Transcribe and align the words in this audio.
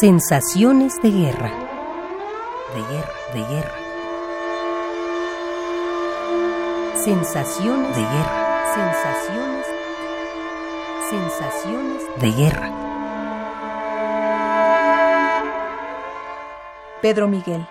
Sensaciones 0.00 1.00
de 1.02 1.10
guerra. 1.10 1.50
De 2.74 2.82
guerra, 2.92 3.14
de 3.32 3.40
guerra. 3.54 3.74
Sensaciones 7.02 7.96
de 7.96 8.02
guerra. 8.02 8.74
Sensaciones. 8.74 9.66
Sensaciones 11.08 12.02
de 12.20 12.30
guerra. 12.30 12.70
Pedro 17.00 17.26
Miguel. 17.26 17.66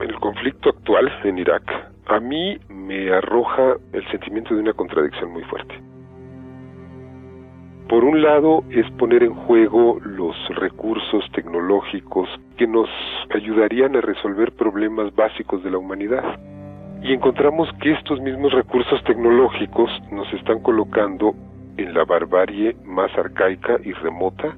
El 0.00 0.14
conflicto 0.20 0.70
actual 0.70 1.10
en 1.24 1.38
Irak, 1.38 1.62
a 2.06 2.20
mí 2.20 2.58
me 2.68 3.10
arroja 3.12 3.76
el 3.92 4.06
sentimiento 4.10 4.54
de 4.54 4.60
una 4.60 4.72
contradicción 4.72 5.32
muy 5.32 5.42
fuerte. 5.44 5.74
Por 7.88 8.04
un 8.04 8.20
lado 8.20 8.64
es 8.70 8.90
poner 8.92 9.22
en 9.22 9.34
juego 9.34 9.98
los 10.02 10.36
recursos 10.56 11.24
tecnológicos 11.32 12.28
que 12.56 12.66
nos 12.66 12.88
ayudarían 13.34 13.94
a 13.96 14.00
resolver 14.00 14.52
problemas 14.52 15.14
básicos 15.14 15.62
de 15.62 15.70
la 15.70 15.78
humanidad. 15.78 16.38
Y 17.02 17.12
encontramos 17.12 17.68
que 17.80 17.92
estos 17.92 18.20
mismos 18.20 18.52
recursos 18.52 19.02
tecnológicos 19.04 19.90
nos 20.10 20.32
están 20.32 20.60
colocando 20.62 21.34
en 21.76 21.94
la 21.94 22.04
barbarie 22.04 22.76
más 22.84 23.16
arcaica 23.16 23.78
y 23.84 23.92
remota, 23.92 24.56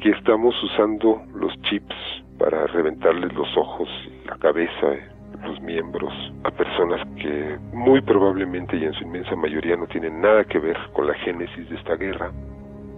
que 0.00 0.10
estamos 0.10 0.54
usando 0.62 1.22
los 1.34 1.52
chips 1.62 1.94
para 2.40 2.66
reventarles 2.68 3.32
los 3.34 3.54
ojos, 3.56 3.88
la 4.26 4.36
cabeza, 4.38 4.96
los 5.44 5.60
miembros 5.60 6.12
a 6.44 6.50
personas 6.50 7.06
que 7.16 7.58
muy 7.72 8.00
probablemente 8.00 8.76
y 8.76 8.84
en 8.84 8.94
su 8.94 9.04
inmensa 9.04 9.36
mayoría 9.36 9.76
no 9.76 9.86
tienen 9.86 10.20
nada 10.22 10.44
que 10.44 10.58
ver 10.58 10.76
con 10.94 11.06
la 11.06 11.14
génesis 11.14 11.68
de 11.68 11.76
esta 11.76 11.96
guerra. 11.96 12.32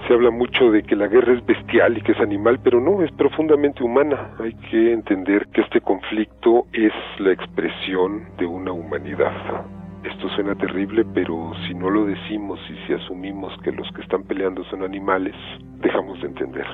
Se 0.07 0.15
habla 0.15 0.31
mucho 0.31 0.71
de 0.71 0.83
que 0.83 0.97
la 0.97 1.09
guerra 1.09 1.35
es 1.35 1.45
bestial 1.45 1.99
y 1.99 2.03
que 2.03 2.13
es 2.13 2.21
animal, 2.21 2.61
pero 2.63 2.81
no, 2.81 3.03
es 3.03 3.13
profundamente 3.13 3.83
humana. 3.83 4.31
Hay 4.39 4.55
que 4.71 4.93
entender 4.93 5.47
que 5.53 5.61
este 5.61 5.81
conflicto 5.81 6.67
es 6.73 6.93
la 7.19 7.33
expresión 7.33 8.25
de 8.39 8.47
una 8.47 8.73
humanidad. 8.73 9.65
Esto 10.05 10.29
suena 10.31 10.55
terrible, 10.57 11.05
pero 11.15 11.53
si 11.67 11.75
no 11.75 11.91
lo 11.91 12.05
decimos 12.07 12.59
y 12.69 12.87
si 12.87 12.95
asumimos 12.95 13.53
que 13.63 13.71
los 13.71 13.89
que 13.93 14.03
están 14.03 14.25
peleando 14.25 14.65
son 14.65 14.83
animales, 14.83 15.35
dejamos 15.81 16.21
de 16.21 16.29
entender. 16.29 16.67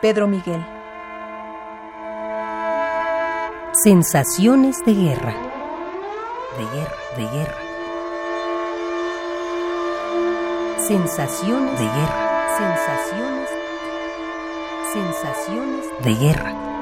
Pedro 0.00 0.26
Miguel. 0.28 0.62
Sensaciones 3.72 4.84
de 4.84 4.92
guerra. 4.92 5.34
De 6.58 6.64
guerra, 6.76 6.96
de 7.16 7.26
guerra. 7.38 7.58
Sensaciones 10.86 11.78
de 11.78 11.84
guerra. 11.86 12.56
Sensaciones. 12.58 13.50
Sensaciones 14.92 15.86
de 16.04 16.14
guerra. 16.14 16.75